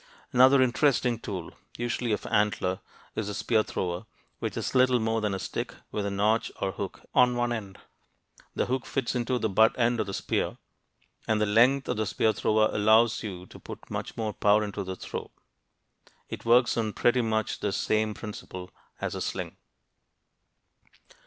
Another 0.33 0.63
interesting 0.63 1.19
tool, 1.19 1.51
usually 1.77 2.11
of 2.11 2.25
antler, 2.25 2.79
is 3.15 3.27
the 3.27 3.35
spear 3.35 3.61
thrower, 3.61 4.07
which 4.39 4.57
is 4.57 4.73
little 4.73 4.99
more 4.99 5.21
than 5.21 5.35
a 5.35 5.37
stick 5.37 5.75
with 5.91 6.07
a 6.07 6.09
notch 6.09 6.51
or 6.59 6.71
hook 6.71 7.01
on 7.13 7.35
one 7.35 7.53
end. 7.53 7.77
The 8.55 8.65
hook 8.65 8.87
fits 8.87 9.13
into 9.13 9.37
the 9.37 9.47
butt 9.47 9.77
end 9.77 9.99
of 9.99 10.07
the 10.07 10.13
spear, 10.15 10.57
and 11.27 11.39
the 11.39 11.45
length 11.45 11.87
of 11.87 11.97
the 11.97 12.07
spear 12.07 12.33
thrower 12.33 12.69
allows 12.71 13.21
you 13.21 13.45
to 13.45 13.59
put 13.59 13.91
much 13.91 14.17
more 14.17 14.33
power 14.33 14.63
into 14.63 14.83
the 14.83 14.95
throw 14.95 15.25
(p. 15.29 16.11
82). 16.31 16.33
It 16.33 16.45
works 16.45 16.77
on 16.77 16.93
pretty 16.93 17.21
much 17.21 17.59
the 17.59 17.71
same 17.71 18.15
principle 18.15 18.71
as 18.99 19.13
the 19.13 19.21
sling. 19.21 19.55